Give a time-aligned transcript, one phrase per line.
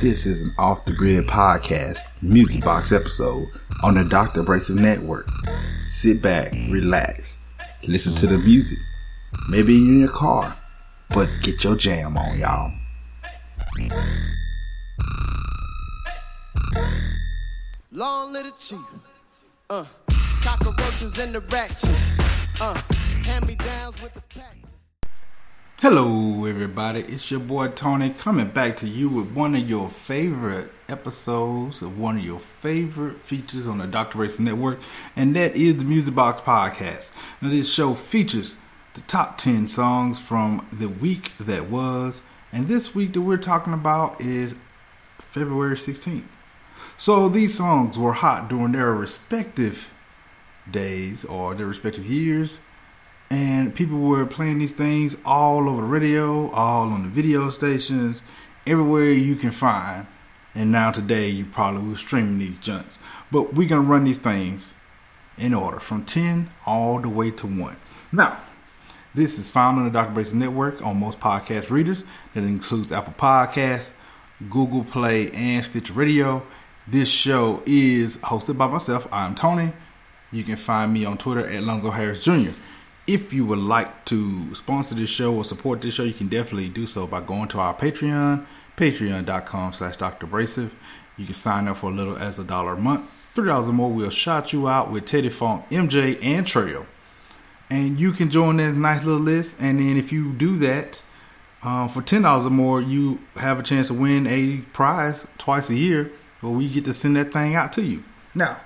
[0.00, 3.46] This is an off the grid podcast, music box episode
[3.82, 4.40] on the Dr.
[4.40, 5.28] Abrasive Network.
[5.82, 7.36] Sit back, relax,
[7.82, 8.78] listen to the music.
[9.50, 10.56] Maybe you're in your car,
[11.10, 12.72] but get your jam on, y'all.
[17.92, 18.78] Long little chief.
[19.68, 19.84] Uh,
[20.40, 21.94] cockroaches in the ratchet.
[22.58, 22.72] Uh,
[23.22, 24.59] hand me downs with the pack.
[25.82, 27.00] Hello, everybody.
[27.00, 31.98] It's your boy Tony coming back to you with one of your favorite episodes of
[31.98, 34.18] one of your favorite features on the Dr.
[34.18, 34.78] Abrasive Network,
[35.16, 37.12] and that is the Music Box Podcast.
[37.40, 38.56] Now, this show features
[38.92, 42.20] the top 10 songs from the week that was,
[42.52, 44.54] and this week that we're talking about is
[45.30, 46.24] February 16th.
[46.98, 49.88] So, these songs were hot during their respective
[50.70, 52.58] days or their respective years
[53.30, 58.22] and people were playing these things all over the radio, all on the video stations,
[58.66, 60.06] everywhere you can find.
[60.54, 62.98] And now today you probably will stream these junts.
[63.30, 64.74] But we're gonna run these things
[65.38, 67.76] in order from 10 all the way to 1.
[68.10, 68.38] Now,
[69.14, 70.10] this is found on the Dr.
[70.10, 72.02] Abrasive Network on most podcast readers.
[72.34, 73.92] That includes Apple Podcasts,
[74.50, 76.42] Google Play, and Stitcher Radio.
[76.88, 79.06] This show is hosted by myself.
[79.12, 79.72] I'm Tony.
[80.32, 82.50] You can find me on Twitter at Lonzo Harris Jr
[83.10, 86.68] if you would like to sponsor this show or support this show, you can definitely
[86.68, 90.26] do so by going to our Patreon, patreon.com slash Dr.
[90.26, 90.72] Abrasive.
[91.16, 93.10] You can sign up for a little as a dollar a month.
[93.34, 96.86] Three dollars or more, we'll shout you out with Teddy Funk, MJ, and Trail.
[97.68, 99.56] And you can join that nice little list.
[99.58, 101.02] And then if you do that,
[101.62, 105.68] uh, for ten dollars or more, you have a chance to win a prize twice
[105.68, 108.04] a year, where we get to send that thing out to you.
[108.34, 108.60] Now,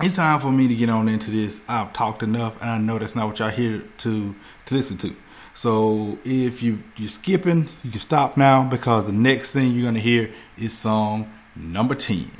[0.00, 1.60] it's time for me to get on into this.
[1.68, 4.34] I've talked enough, and I know that's not what y'all here to
[4.66, 5.14] to listen to.
[5.54, 10.00] So if you you're skipping, you can stop now because the next thing you're gonna
[10.00, 12.30] hear is song number ten.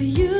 [0.00, 0.37] you.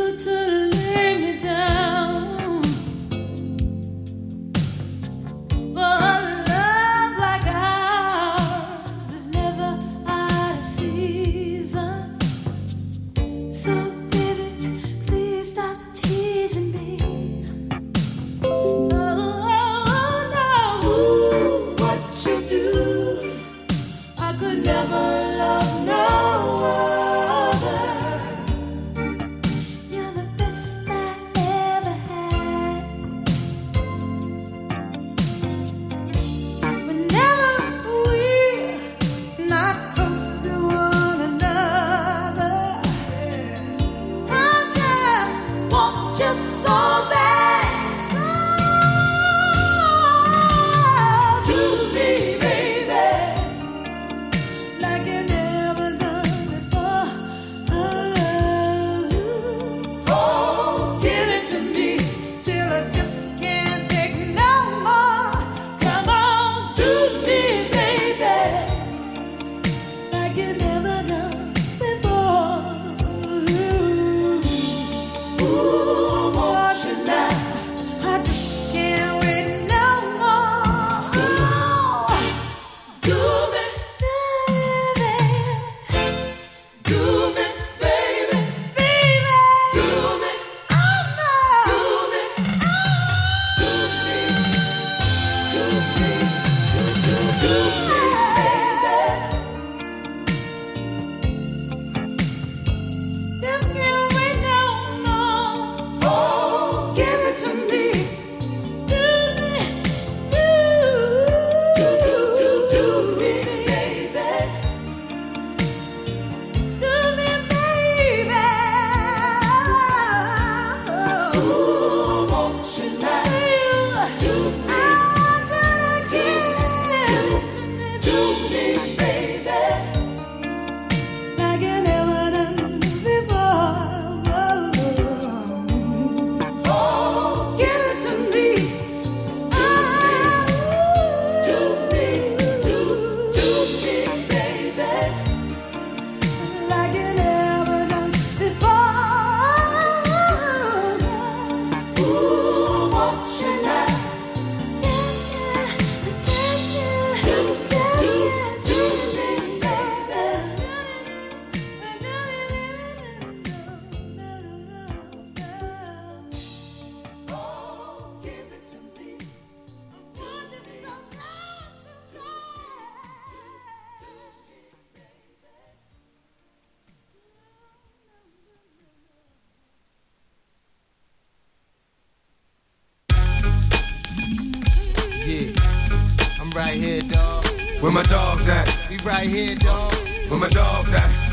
[186.59, 187.45] Right here, dog.
[187.81, 188.67] Where my dogs at?
[188.91, 189.95] We right here, dog.
[190.29, 191.28] Where my dogs at?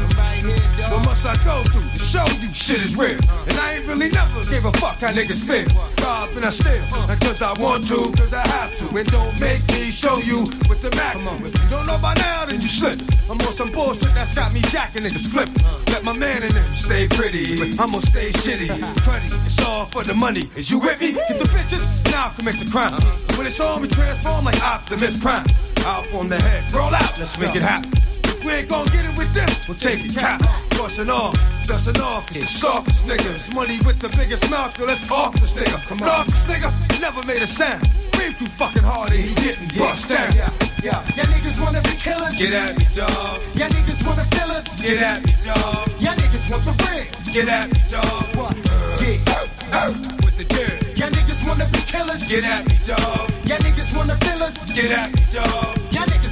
[0.45, 3.17] Here, What must I go through to show you shit is real?
[3.49, 5.65] And I ain't really never gave a fuck how niggas feel.
[6.05, 8.85] Rob and I steal, not cause I want to, cause I have to.
[8.93, 11.17] And don't make me show you with the Mac.
[11.17, 12.97] If you don't know by now, then you slip.
[13.29, 15.49] I'm on some bullshit that's got me jacking niggas flip.
[15.89, 18.69] Let my man in them stay pretty, but I'ma stay shitty.
[19.01, 20.45] Cruddy, it's all for the money.
[20.55, 21.13] Is you with me?
[21.13, 23.01] Get the bitches, now commit the crime.
[23.37, 25.47] When it's on, we transform like Optimus Prime.
[25.85, 28.14] Out on the head, roll out, let's make it happen.
[28.45, 30.37] We ain't gon' get it with this, we'll take it cap.
[30.77, 31.33] Bustin' off,
[31.65, 33.49] dustin' off, it's the softest niggas.
[33.55, 35.81] Money with the biggest mouth, yo, let's off this nigga.
[35.89, 36.27] Come on.
[36.29, 37.81] this nigga never made a sound.
[38.13, 40.29] Breathe too fucking hard and he didn't bust down.
[40.37, 40.53] Yeah,
[40.85, 41.01] yeah.
[41.17, 42.37] Y'all niggas wanna be killers.
[42.37, 43.41] Get at me, dog.
[43.57, 44.67] Y'all niggas wanna fill us.
[44.77, 45.89] Get at me, dog.
[45.97, 47.09] Y'all niggas want the ring.
[47.33, 48.29] Get at me, dog.
[48.37, 48.53] What?
[49.01, 49.89] Yeah.
[50.21, 50.97] With the dirt.
[50.97, 52.29] Y'all niggas wanna be killers.
[52.29, 53.25] Get at me, dog.
[53.49, 54.69] Y'all niggas wanna fill us.
[54.69, 55.84] Get at me, dog.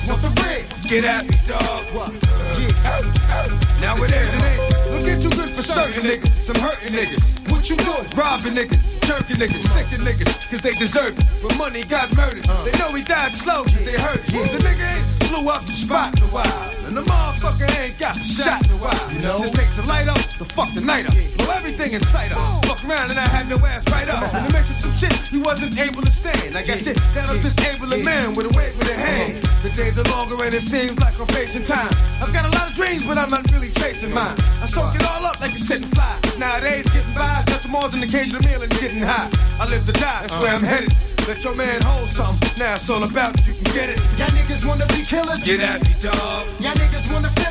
[0.08, 0.66] Want the ring.
[0.90, 1.84] Get at me, dog.
[1.96, 2.12] What?
[2.60, 3.80] Yeah.
[3.80, 4.74] Now it is, it ain't
[5.24, 6.36] too good for certain niggas.
[6.36, 7.24] Some hurting niggas.
[7.52, 8.08] What you doing?
[8.16, 11.26] Robbing niggas, jerking niggas, sticking niggas, cause they deserve it.
[11.42, 12.44] But money got murdered.
[12.68, 14.32] They know he died slow, cause they hurt it.
[14.32, 16.72] The nigga ain't blew up the spot in a while.
[16.86, 19.40] And the motherfucker ain't got shot in a while.
[19.40, 21.16] Just takes a light up to fuck the night up.
[21.38, 22.40] Blow everything in sight up.
[22.68, 24.28] Fuck around and I had your ass right up.
[24.36, 26.58] In the midst of some shit he wasn't able to stand.
[26.58, 29.40] I got shit that'll disable a man with a wave with a hand.
[29.64, 31.92] The days are longer and it seems like I'm facing time.
[32.20, 34.36] I've got a lot of dreams, but I'm not really chasing mine.
[34.60, 36.12] I soak it all up like a sitting fly.
[36.38, 39.32] Nowadays, getting by is nothing more than occasional meal and getting high.
[39.60, 40.92] I live to die, that's where I'm headed.
[41.24, 42.52] Let your man hold something.
[42.60, 43.98] Now it's all about you can get it.
[44.20, 45.40] Y'all niggas wanna be killers.
[45.46, 46.44] Get at me, dog.
[46.60, 47.43] Y'all niggas wanna.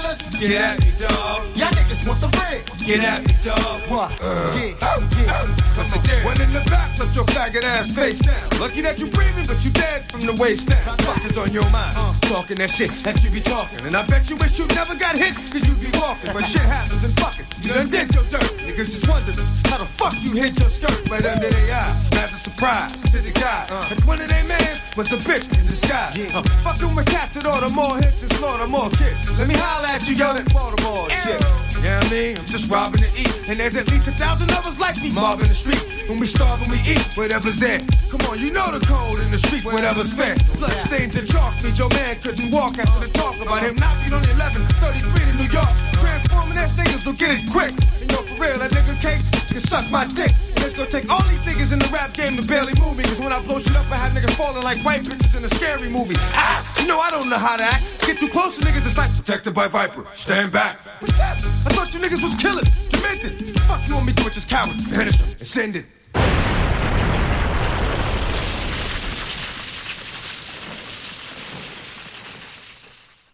[0.42, 1.46] Get at me, dog.
[1.54, 2.66] Y'all niggas want the ring.
[2.82, 3.78] Get at me, dog.
[3.86, 4.10] What?
[4.18, 4.74] Uh, yeah.
[4.82, 5.46] Uh, yeah.
[5.78, 6.02] Come the.
[6.26, 8.50] One in the back, put your faggot ass face down.
[8.58, 10.98] Lucky that you breathing, but you dead from the waist down.
[10.98, 11.94] Fuck is on your mind.
[11.94, 12.10] Uh.
[12.26, 13.86] Talking that shit that you be talking.
[13.86, 16.34] And I bet you wish you never got hit, cause you be walking.
[16.34, 18.50] When shit happens and fucking, you done did your dirt.
[18.66, 19.38] Niggas just wondering
[19.70, 21.94] how the fuck you hit your skirt right under their eye.
[22.18, 23.70] That's a surprise to the guy.
[23.94, 26.18] And one of they man was a bitch in disguise.
[26.34, 29.38] Uh, fucking with cats that order more hits and slaughter more kids.
[29.38, 31.40] Let me holla at you, yo, that Baltimore shit.
[31.82, 33.32] Yeah, I mean, I'm just robbing to eat.
[33.48, 35.82] And there's at least a thousand of us like me mobbing the street.
[36.08, 37.80] When we starve and we eat, whatever's there.
[38.08, 40.36] Come on, you know the code in the street, whatever's fair.
[40.56, 43.98] Blood stains and chalk means your man couldn't walk after the talk about him not
[44.00, 45.74] being on the 11, 33 to New York.
[45.98, 47.74] Transforming that niggas will get it quick.
[48.00, 50.32] And yo, for real, that nigga cake can suck my dick.
[50.62, 53.02] And it's gonna take all these niggas in the rap game to barely move me.
[53.02, 55.48] Cause when I blow shit up, I have niggas falling like white bitches in a
[55.48, 56.14] scary movie.
[56.38, 57.82] Ah, you know I don't know how to act.
[58.06, 60.06] Get too close to niggas, it's like protected by Viper.
[60.12, 60.78] Stand back.
[61.00, 61.34] What's that?
[61.66, 63.58] I thought you niggas was killers, demented.
[63.62, 64.78] Fuck you want me to do with this coward?
[64.94, 65.86] Finish him and send it.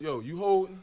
[0.00, 0.82] Yo, you holding?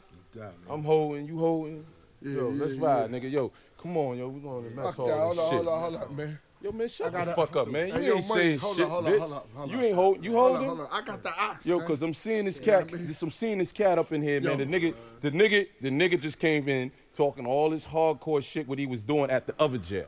[0.70, 1.26] I'm holding.
[1.26, 1.84] You holding?
[2.20, 3.30] yo, yeah, let's yeah, ride, nigga.
[3.32, 3.50] Yo,
[3.86, 4.28] come on, yo.
[4.28, 5.28] We gonna mess Fuck all that.
[5.30, 5.54] this on, shit.
[5.54, 6.38] hold on, hold on, man.
[6.62, 7.88] Yo, man, shut the fuck up, man.
[8.02, 9.18] You ain't saying hold shit, on, hold on, bitch.
[9.18, 10.24] hold on, hold you ain't holding.
[10.24, 10.68] You Hold holding?
[10.70, 10.88] on, hold on.
[10.90, 11.66] I got the ox.
[11.66, 12.88] Yo, cause I'm seeing this cat.
[12.88, 14.58] I mean- Just I'm seeing this cat up in here, man.
[14.58, 14.64] Yo.
[14.64, 18.78] The nigga, the nigga, the nigga just came in talking all this hardcore shit what
[18.78, 20.06] he was doing at the other jail.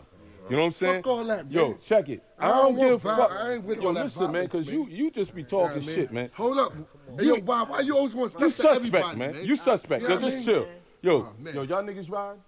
[0.49, 1.03] You know what I'm saying?
[1.05, 2.23] all that, Yo, check it.
[2.39, 3.31] I I don't, don't give a fuck.
[3.31, 5.83] I ain't with Yo, all that listen, man, cause you you just be Yeah, talking
[5.83, 6.31] shit, man.
[6.35, 6.73] Hold up.
[7.19, 9.33] Hey, yo, why, why you always want to You step to suspect, everybody, man.
[9.33, 9.45] man?
[9.45, 10.03] You suspect.
[10.03, 10.67] You Yo, know what just chill.
[10.67, 12.39] Oh, yo, Oh, yo, y'all niggas ride?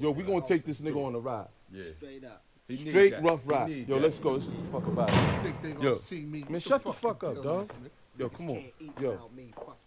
[0.00, 1.48] Yo, we gonna take this nigga on a ride.
[1.72, 1.84] Yeah.
[1.96, 2.42] Straight up.
[2.68, 3.70] He Straight rough ride.
[3.70, 4.02] Yo, that.
[4.02, 4.32] let's go.
[4.32, 5.80] Let's fuck about it.
[5.80, 7.70] Yo, see me man, shut the fuck up, dog.
[8.18, 8.64] Yo, come on.
[9.00, 9.30] Yo,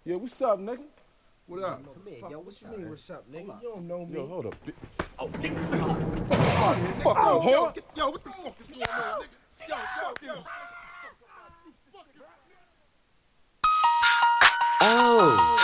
[0.06, 0.84] yeah, what's up, nigga?
[1.48, 1.84] What up?
[1.84, 2.40] Come here, yo.
[2.40, 3.62] What you mean, what's up, nigga?
[3.62, 4.16] You don't know me.
[4.16, 4.56] Yo, hold up.
[5.18, 7.04] Oh, fuck.
[7.04, 7.18] Fuck fuck.
[14.82, 15.56] Oh.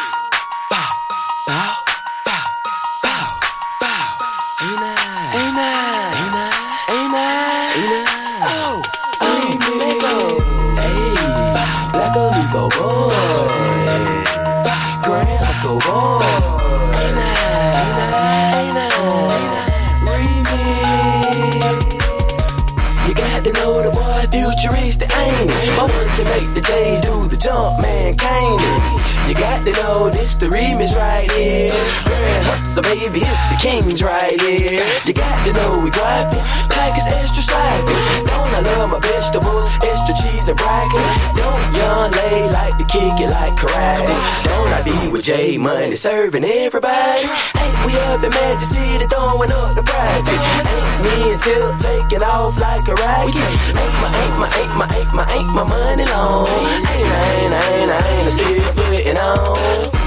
[30.86, 31.72] Remix right here.
[32.06, 34.82] Grand hustle, baby, it's the kings right here.
[35.06, 37.94] You got to know we grab it, package extra sloppy.
[38.30, 41.01] Don't I love my vegetables, extra cheese and broccoli?
[41.38, 44.06] Don't young lady like to kick it like karate?
[44.46, 47.25] Don't I be with J Money serving everybody?
[47.58, 50.42] Ain't we up in Magic City throwing up the private?
[50.70, 53.36] Ain't me and Tip taking off like a rocket?
[53.74, 56.48] Ain't my, ain't my, ain't my, ain't my, ain't my money long?
[56.48, 60.04] Ain't I, ain't I, ain't I, ain't I still putting on?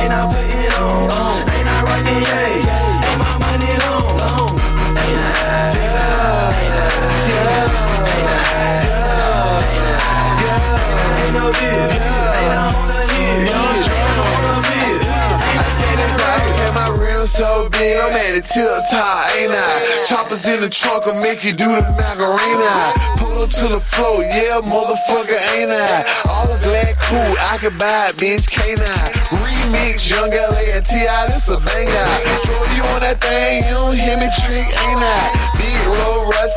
[0.00, 1.50] Ain't I putting it on?
[1.50, 2.69] Ain't I writing yeah.
[17.40, 20.04] So big, I'm at the tip top, ain't I?
[20.04, 22.92] Choppers in the trunk I'll make you do the Macarena.
[23.16, 26.04] Pull up to the floor, yeah, motherfucker, ain't I?
[26.28, 29.08] All black cool, I can buy it, bitch, can't I?
[29.40, 30.76] Remix, Yung L.A.
[30.76, 32.04] and T.I., this a banger.
[32.44, 35.56] Throw you on that thing, you don't hear me trick, ain't I?
[35.56, 35.79] Big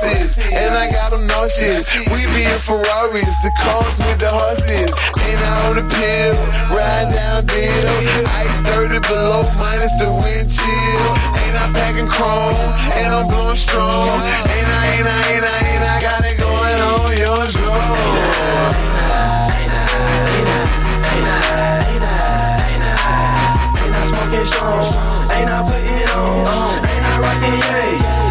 [0.01, 0.13] roll
[0.53, 1.95] and I got them nauseous.
[2.09, 4.89] We be in Ferraris, the cars with the horses.
[4.89, 6.35] Ain't I on the pill,
[6.73, 7.89] ride down deal.
[8.25, 11.09] Ice 30 below, minus the wind chill.
[11.37, 12.55] Ain't I packing chrome,
[12.97, 14.21] and I'm blowing strong.
[14.49, 17.47] Ain't I, ain't I, ain't I, ain't I got it going on your I,
[23.83, 24.93] ain't I smoking strong?
[25.33, 26.43] Ain't I putting on?
[26.87, 28.22] Ain't I rocking yays?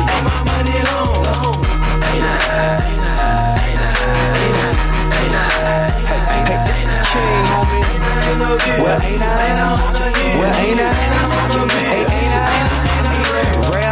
[7.13, 7.85] King, homie.
[8.83, 9.37] Well, ain't I?
[10.39, 10.93] Well, ain't I?
[11.93, 13.02] Ain't I?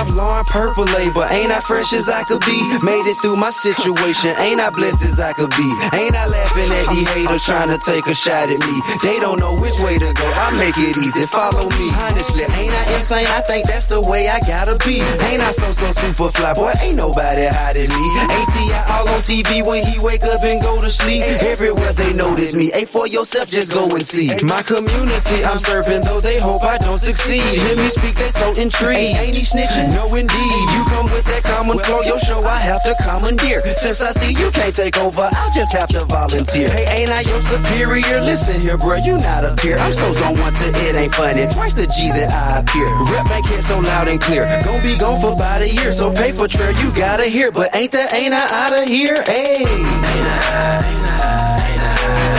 [0.08, 2.56] Lauren purple label, ain't I fresh as I could be?
[2.82, 5.68] Made it through my situation, ain't I blessed as I could be?
[5.92, 8.74] Ain't I laughing at these haters trying to take a shot at me?
[9.02, 11.90] They don't know which way to go, I make it easy, follow me.
[11.94, 13.26] Honestly, ain't I insane?
[13.28, 15.00] I think that's the way I gotta be.
[15.28, 16.72] Ain't I so so super fly, boy?
[16.80, 18.06] Ain't nobody hot as me.
[18.30, 21.22] ATI all on TV when he wake up and go to sleep.
[21.22, 22.72] Everywhere they notice me.
[22.72, 24.30] A for yourself, just go and see.
[24.44, 27.42] My community, I'm serving, though they hope I don't succeed.
[27.42, 29.18] Hear me speak, they so intrigued.
[29.18, 29.89] Ain't he snitching?
[29.94, 30.64] No, indeed.
[30.74, 33.60] You come with that common flow, your show I have to commandeer.
[33.74, 36.68] Since I see you can't take over, I'll just have to volunteer.
[36.70, 38.20] Hey, ain't I your superior?
[38.20, 39.76] Listen here, bro, you not a peer.
[39.78, 41.46] I'm so zone once it ain't funny.
[41.46, 42.88] Twice the G that I appear.
[43.12, 44.44] Rep make it so loud and clear.
[44.64, 47.50] Gon' be gone for about a year, so paper trail you gotta hear.
[47.50, 49.22] But ain't that ain't I out of here?
[49.26, 49.70] Hey, ain't?
[49.70, 49.80] Ain't?
[49.80, 50.20] Ain't?
[50.20, 51.06] Ain't?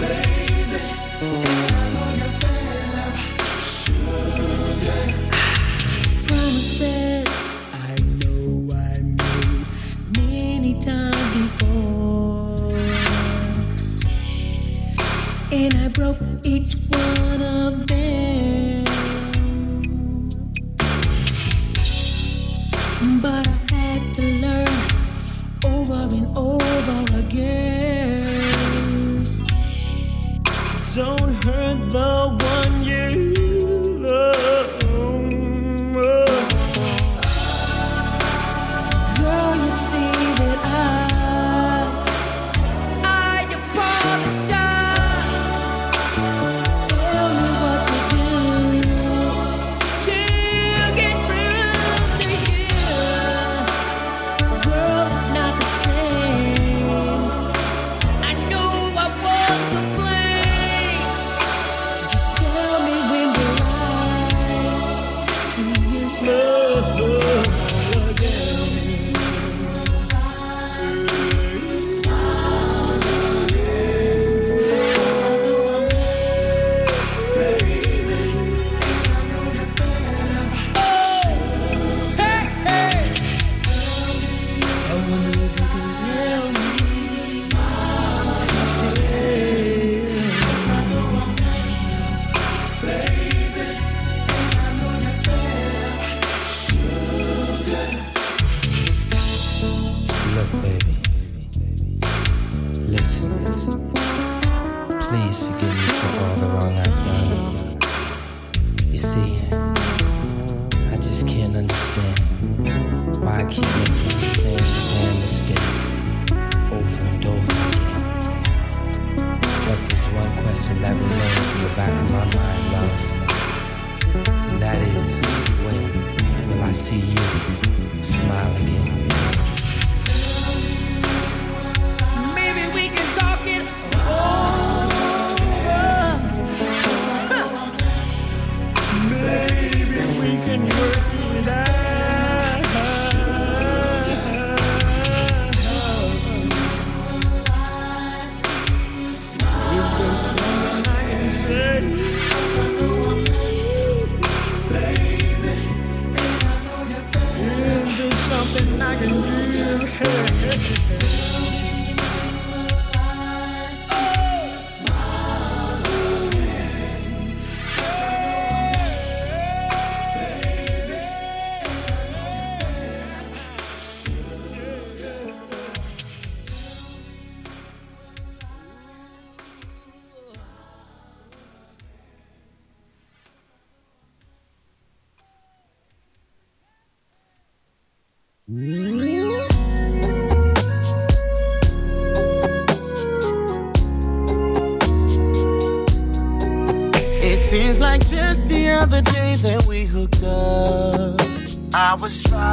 [0.08, 0.43] baby.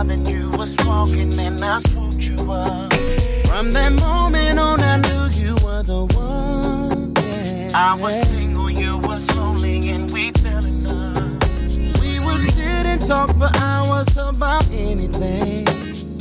[0.03, 2.93] Driving, you was walking, and I swooped you up.
[3.45, 7.13] From that moment on, I knew you were the one.
[7.15, 7.71] yeah.
[7.75, 11.39] I was single, you was lonely, and we fell in love.
[12.01, 15.65] We would sit and talk for hours about anything.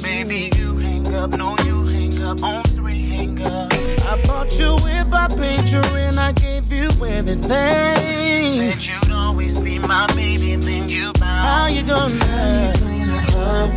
[0.03, 3.73] Baby, you hang up, no, you hang up on three hang up.
[3.73, 4.77] I bought you
[5.13, 7.43] I paid you, and I gave you everything.
[7.51, 11.45] Said you'd always be my baby, then you bound.
[11.45, 12.80] How you gonna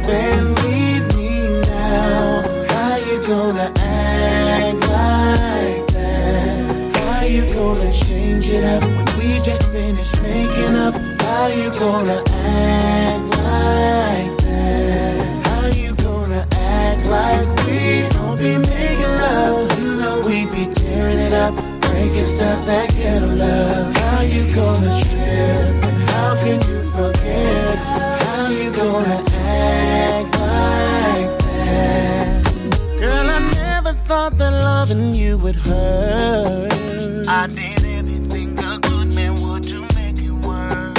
[0.10, 2.42] and leave me now?
[2.70, 6.98] How you gonna act like that?
[6.98, 10.96] How you gonna change it up when we just finished making up?
[11.22, 15.48] How you gonna act like that?
[15.48, 19.80] How you gonna act like we don't be making love?
[19.80, 23.96] You know we be tearing it up, breaking stuff that get love.
[23.98, 25.84] How you gonna trip?
[25.88, 27.76] And how can you forget?
[27.78, 29.33] How you gonna
[34.06, 37.28] thought that loving you would hurt.
[37.28, 40.96] I did everything a good man would to make it work.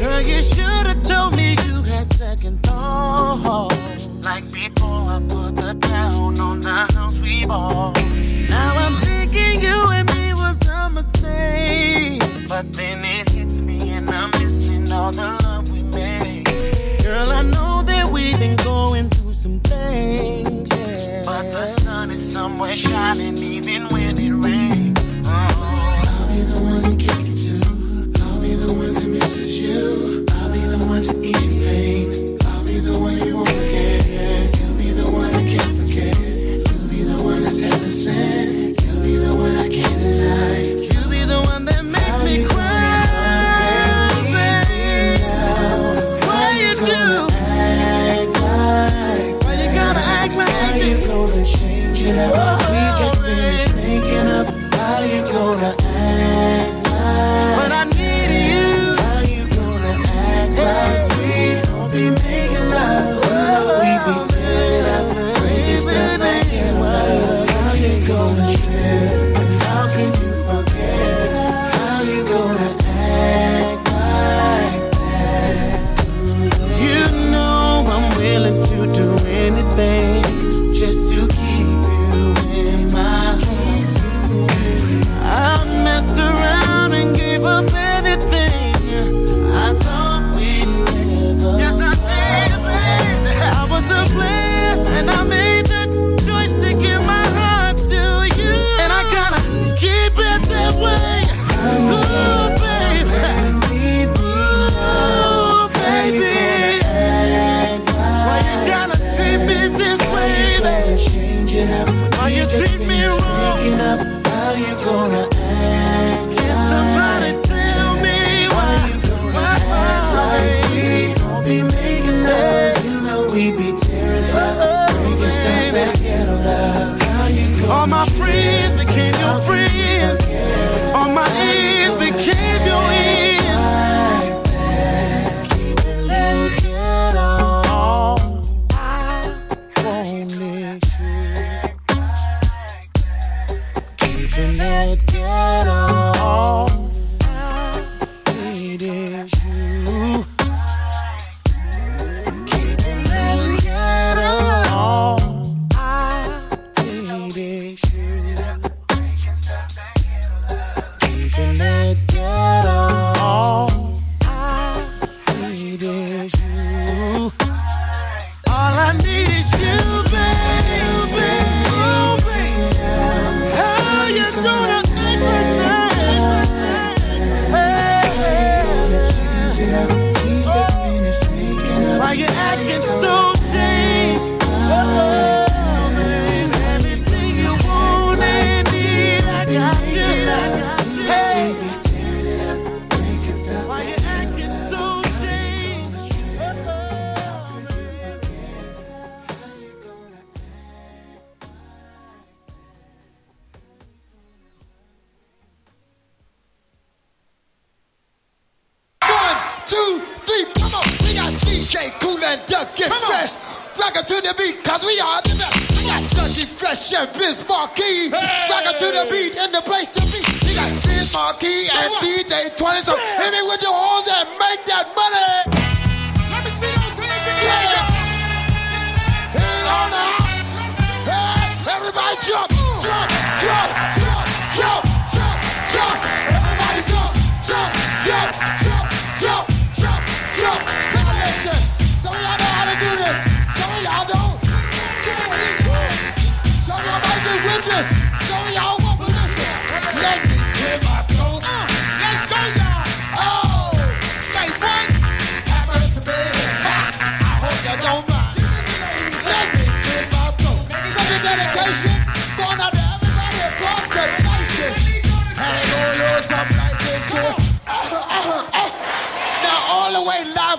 [0.00, 4.06] Girl, you should have told me you had second thoughts.
[4.22, 7.96] Like before I put the down on the house we bought.
[8.48, 12.20] Now I'm thinking you and me was a mistake.
[12.48, 16.46] But then it hits me and I'm missing all the love we made.
[17.02, 21.22] Girl, I know that we've been going through some things, yeah.
[21.24, 21.81] But the
[22.32, 24.01] somewhere shining even when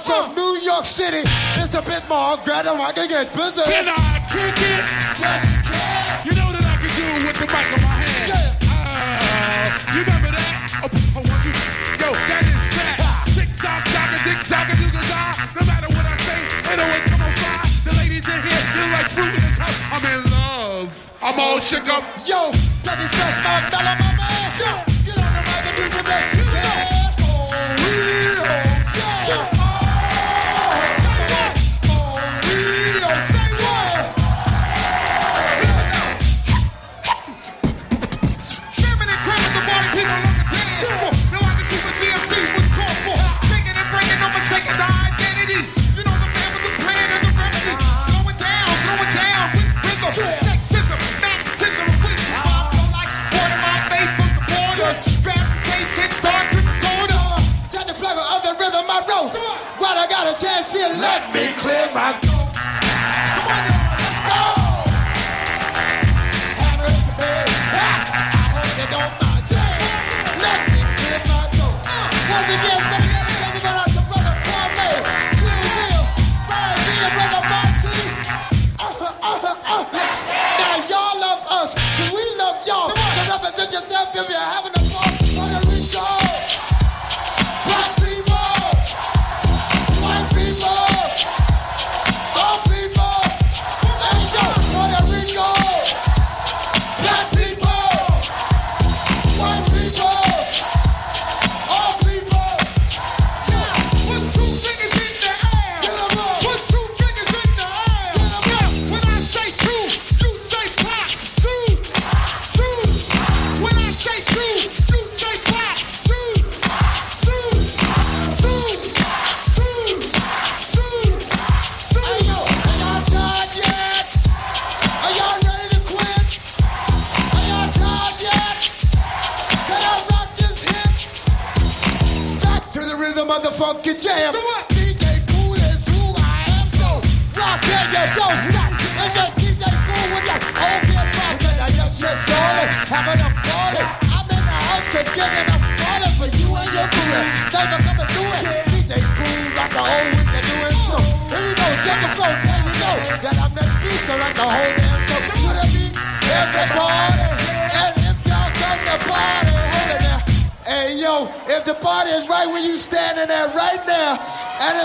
[0.04, 1.24] from New York City,
[1.56, 1.80] Mr.
[1.80, 3.64] Biz Markie, grab them, I can get busy.
[3.64, 4.84] Can I kick it?
[5.16, 6.28] Yes, you can.
[6.28, 8.28] You know that I can do with the mic in my hand.
[8.28, 8.68] Yeah.
[8.68, 10.84] Uh, you remember that?
[10.84, 11.56] Oh, I want you.
[11.56, 12.10] to go.
[12.12, 13.00] that is fat.
[13.32, 15.04] Tick tock, tock, tick tock, do the
[15.56, 17.64] No matter what I say, it always come on fly.
[17.88, 19.76] The ladies in here, you like fruit in a cup.
[19.88, 20.92] I'm in love.
[21.24, 22.04] I'm all shook up.
[22.28, 22.52] Yo,
[22.84, 24.52] Dougie Fresh, my fella, my man.
[24.60, 24.72] Yo,
[25.08, 26.43] get on the mic and do the best.
[61.94, 62.23] about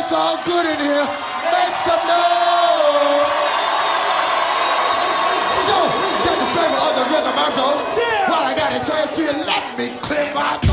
[0.09, 1.05] It's all good in here.
[1.53, 3.29] Make some noise.
[5.69, 5.77] So,
[6.25, 8.33] check the flavor of the rhythm, I go.
[8.33, 10.68] While I got a chance to let me clear my.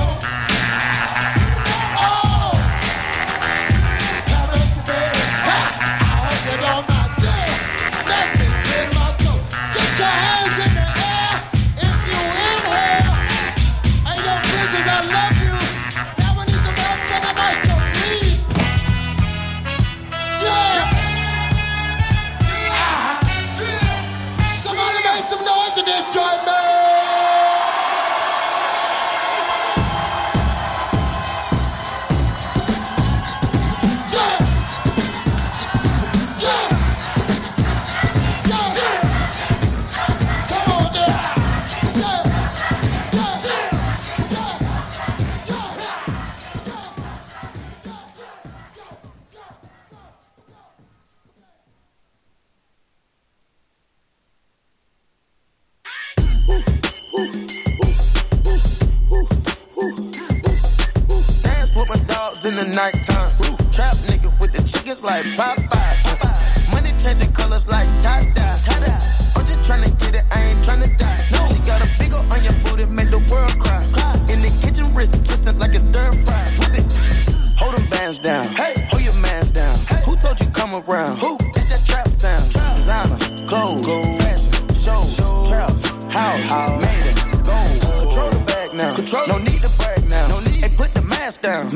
[78.21, 78.65] Bands down.
[78.65, 79.77] Hey, hold your mans down.
[80.05, 81.17] Who told you come around?
[81.17, 81.37] Who?
[81.55, 82.51] It's that trap sound.
[82.75, 83.85] Designer, clothes,
[84.21, 85.17] fashion, shows,
[85.49, 85.71] trap,
[86.11, 87.81] house, made it, gold.
[88.03, 88.95] Control the bag now.
[88.95, 89.27] Control.
[89.27, 90.27] No need to brag now.
[90.27, 90.63] No need.
[90.63, 91.67] Hey, put the mask down.
[91.69, 91.75] We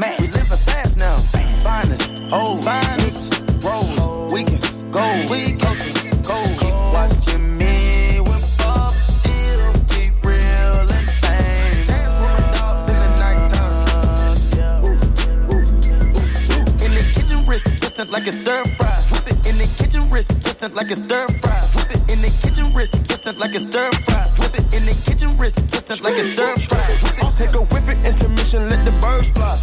[18.09, 18.95] twisted like it's stir fry.
[19.11, 21.61] Whip it in the kitchen, wrist twisted like it's stir fry.
[21.75, 24.23] Whip it in the kitchen, wrist twisted like it's stir fry.
[24.39, 26.85] Whip it in the kitchen, wrist twisted like it's stir fry.
[26.89, 27.33] It.
[27.37, 29.53] Take a whip it, intermission, let the birds fly.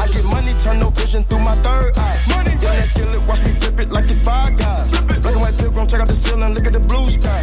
[0.00, 2.18] I get money, turn no vision through my third eye.
[2.30, 4.90] Money, yeah, that skillet, watch me flip it like it's five guys.
[5.02, 7.42] Black and white pilgrim, check out the ceiling, look at the blue sky.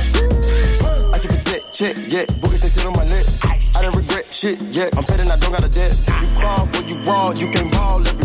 [1.13, 3.25] I keep a tit, check, yeah, boogers they sit on my lip.
[3.43, 5.93] I didn't regret shit, yeah, I'm petting, I don't got a debt.
[6.21, 8.22] You crawl for you raw, you can ball every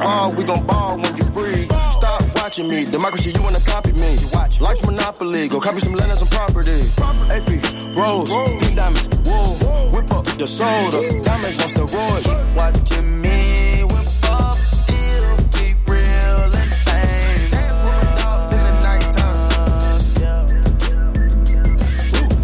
[0.00, 1.66] on we gon' ball when you free.
[1.66, 4.16] Stop watching me, democracy, you wanna copy me.
[4.60, 6.90] Life's monopoly, go copy some land and some property.
[7.30, 7.48] AP,
[7.96, 9.56] rose, pink diamonds, wool.
[9.92, 12.26] Whip up the soda, diamonds on steroids.
[12.56, 17.50] Watching me when Bob still keep real and fame.
[17.50, 20.48] Dance with my dogs in the nighttime.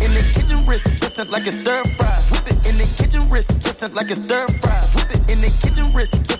[0.04, 2.16] In the kitchen, wrist twisted like it's stir fry.
[2.30, 4.93] Whip it in the kitchen, wrist twisted like it's stir fry.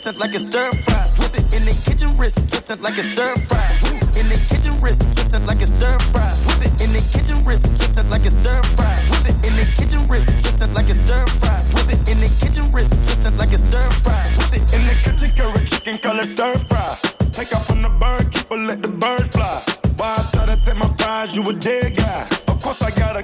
[0.05, 1.07] Twisted like it's stir fry.
[1.19, 3.65] Whip it in the kitchen, wrist twisted like it's stir fry.
[3.89, 6.31] It in the kitchen, wrist twisted like it's stir fry.
[6.45, 8.97] Whip it in the kitchen, wrist twisted like it's stir fry.
[9.09, 11.57] Whip it in the kitchen, wrist twisted like it's stir fry.
[11.73, 14.25] Whip it in the kitchen, wrist twisted like it's stir fry.
[14.37, 16.99] Whip it In the kitchen, carrot chicken color stir fry.
[17.33, 19.63] Take off from the bird, keep keeper, let the bird fly.
[19.97, 22.44] Why I try to take my prize, you a dead guy.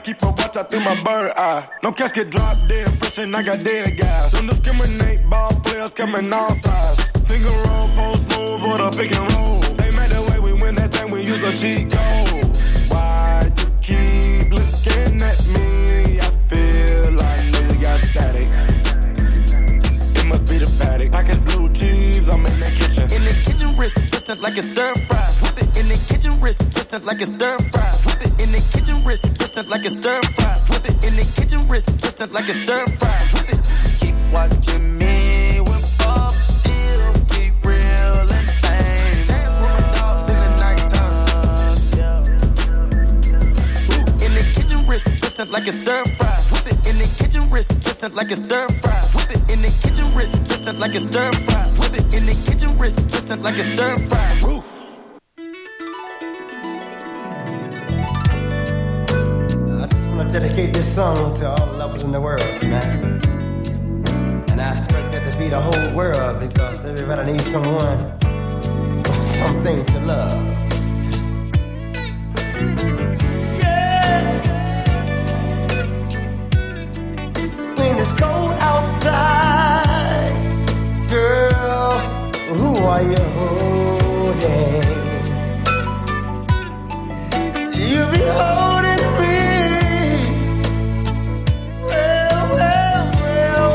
[0.00, 1.66] Keep a watch out through my bird eye.
[1.82, 4.32] No casket drop dead fresh and I got dead guys.
[4.32, 7.04] Don't discriminate, ball players coming all sides.
[7.28, 9.60] Finger roll, post move, or the pick and roll.
[9.76, 12.56] They made the way we win that thing, we use a cheat code.
[12.88, 16.18] Why you keep looking at me?
[16.18, 18.48] I feel like nigga got static.
[20.16, 21.12] It must be the paddock.
[21.12, 22.79] Package blue cheese, I'm in kitchen.
[23.14, 25.26] In the kitchen, wrist twisted like it's stir fry.
[25.42, 27.90] Whip it in the kitchen, wrist twisted like it's stir fry.
[28.06, 30.54] Whip it in the kitchen, wrist twisted like it's stir fry.
[30.70, 33.18] Whip it in the kitchen, wrist twisted like it's stir fry.
[33.34, 33.60] Whip it.
[34.00, 36.34] Keep watching me when Bob
[45.40, 46.36] wrist like it's stir fry.
[46.52, 49.00] Whip it in the kitchen, wrist twisted like it's stir fry.
[49.14, 51.64] Whip it in the kitchen, wrist twisted like it's stir fry.
[51.78, 54.40] Whip it in the kitchen, wrist twisted like it's stir fry.
[54.42, 54.86] Roof.
[59.80, 62.84] I just want to dedicate this song to all the lovers in the world tonight.
[64.50, 68.18] And I expect that to be the whole world because everybody needs someone
[69.22, 70.60] something to love.
[78.00, 80.30] It's cold outside,
[81.06, 81.92] girl,
[82.48, 84.82] who are you holding?
[87.76, 89.40] You be holding me.
[91.88, 93.68] Well, well, well,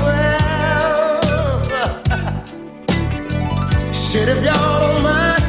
[0.00, 1.20] well,
[1.68, 1.92] well.
[3.92, 5.42] Shit, if y'all don't mind,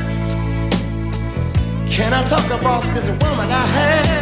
[1.89, 4.20] can I talk about this woman I have?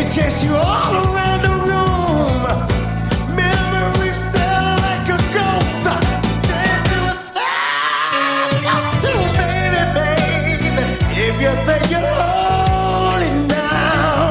[0.00, 2.42] It chased you all around the room.
[3.34, 5.84] Memories fell like a ghost.
[6.48, 10.10] Then you was tired of too baby.
[11.26, 14.30] If you think you're holding now,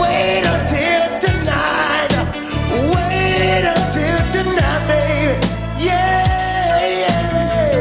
[0.00, 2.12] wait until tonight.
[2.94, 5.36] Wait until tonight, baby.
[5.84, 7.76] Yeah, yeah.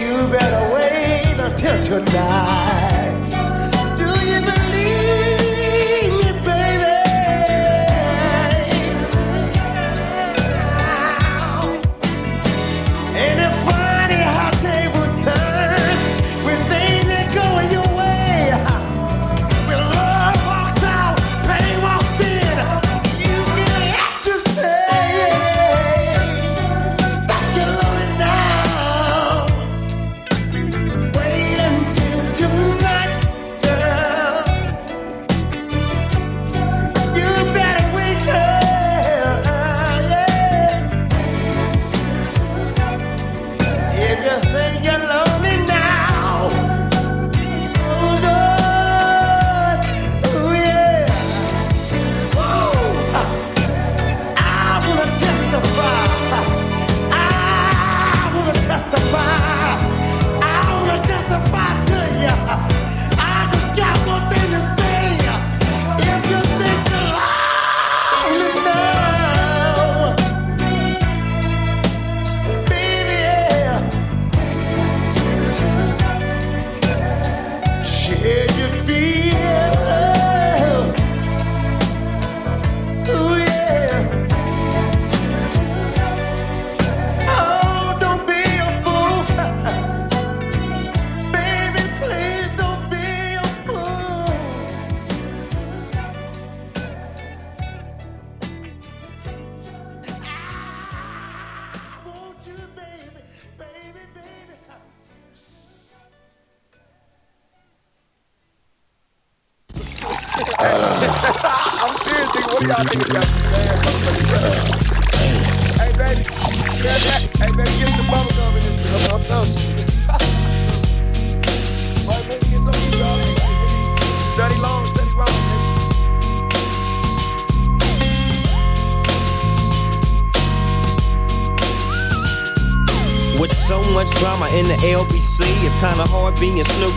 [0.00, 2.79] You better wait until tonight.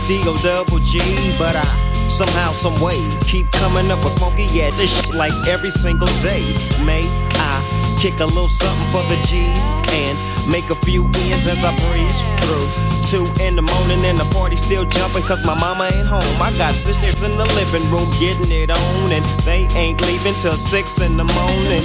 [0.08, 0.98] Being D O double G.
[1.38, 1.64] But I
[2.08, 6.42] somehow, some way keep coming up with funky yeah this shit like every single day.
[6.84, 7.04] May
[7.40, 7.54] I
[8.00, 10.16] kick a little something for the G's and
[10.50, 12.68] make a few ends as I breeze through.
[13.04, 16.42] Two in the morning and the party still jumping cause my mama ain't home.
[16.42, 20.56] I got sisters in the living room getting it on and they ain't leaving till
[20.56, 21.84] six in the morning.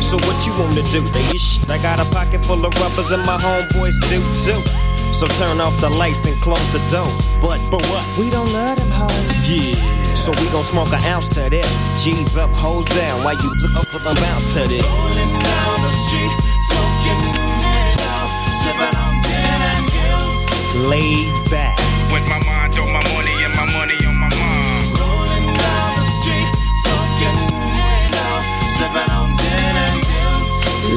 [0.00, 1.02] So what you wanna do?
[1.10, 1.26] They.
[1.70, 4.89] I got a pocket full of rubbers and my homeboys do too.
[5.20, 7.28] So turn off the lights and close the doors.
[7.44, 8.00] But but what?
[8.16, 9.44] We don't love them hoes.
[9.44, 9.76] Yeah.
[10.16, 11.68] So we gon' smoke an ounce to this.
[12.00, 13.20] G's up, hoes down.
[13.20, 14.80] While you look up for the bounce to this.
[14.80, 16.32] Rolling down the street,
[16.72, 18.32] smoking it out,
[18.64, 20.88] sipping on gin and gills.
[20.88, 21.76] Laid back.
[22.08, 24.88] With my mind on my money and my money on my mind.
[25.04, 26.48] Rolling down the street,
[26.80, 27.36] smoking
[27.76, 30.48] it out, sipping on gin and gills.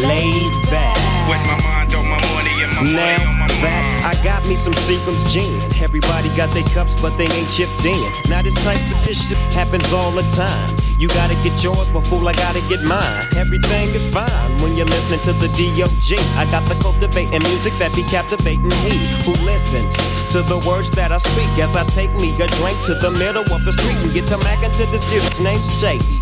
[0.07, 0.95] Laid back.
[1.28, 4.43] With my mind on my money and my Now money on my back, I got
[4.45, 5.55] me some Seagram's gin.
[5.82, 7.97] Everybody got their cups, but they ain't chipped in.
[8.30, 10.76] Now this type of shit happens all the time.
[10.99, 13.26] You gotta get yours, but fool, I gotta get mine.
[13.36, 16.20] Everything is fine when you're listening to the D.O.G.
[16.38, 19.95] I got the cultivating music that be captivating he who listens
[20.32, 23.43] to the words that I speak as I take me a drink to the middle
[23.43, 26.22] of the street and get to Mac into this dude's named Shady.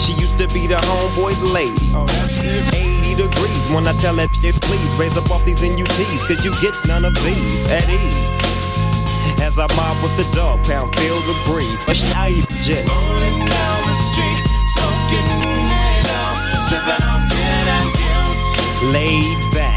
[0.00, 1.92] She used to be the homeboy's lady.
[1.92, 2.06] Oh,
[3.06, 6.52] 80 degrees when I tell that shit, please raise up off these NUTs, cause you
[6.60, 8.36] get none of these at ease.
[9.40, 11.84] As I mob with the dog pound, feel the breeze.
[11.84, 12.34] But I
[12.66, 14.42] just Rolling down the street,
[14.74, 15.46] smoking
[16.68, 18.92] sipping on gin and gills.
[18.92, 19.75] laid back.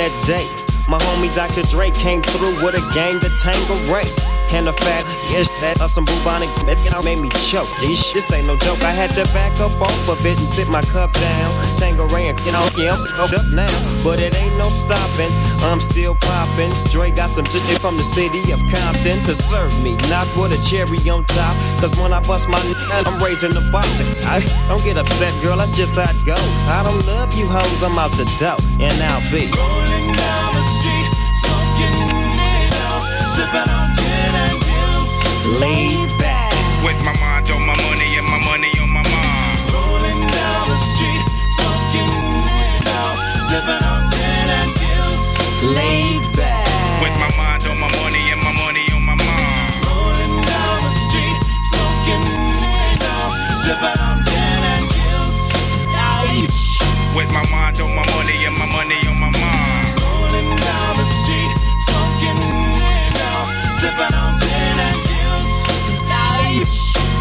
[0.00, 0.46] That day,
[0.88, 1.62] my homie Dr.
[1.68, 4.29] Dre came through with a gang to Tango Ray.
[4.52, 7.70] And a fat ish that of some bubonic it made me choke.
[7.80, 8.82] This, this ain't no joke.
[8.82, 11.50] I had to back up off of it and sit my cup down.
[11.78, 13.70] Tanqueray, you know, yeah, I'm up now.
[14.02, 15.30] But it ain't no stopping.
[15.70, 16.70] I'm still popping.
[16.90, 19.94] Dre got some shit from the city of Compton to serve me.
[20.10, 21.54] Not with a cherry on top.
[21.78, 22.58] Cause when I bust my
[23.06, 23.86] I'm raising the bar.
[24.26, 25.56] I don't get upset, girl.
[25.56, 26.58] That's just how it goes.
[26.66, 27.82] I don't love you hoes.
[27.82, 28.58] I'm out the dough.
[28.82, 30.49] And I'll be Rolling down
[35.46, 36.52] laid back.
[36.84, 39.58] With my mind on my money and my money on my mind.
[39.72, 41.24] Rolling down the street,
[41.56, 43.16] smoking it out,
[43.48, 45.28] sipping on gin and gills.
[45.76, 46.19] Laid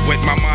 [0.09, 0.48] with my mom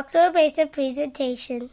[0.00, 1.68] Has been a presentation.